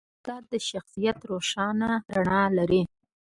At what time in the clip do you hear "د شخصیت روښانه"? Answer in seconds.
0.53-1.91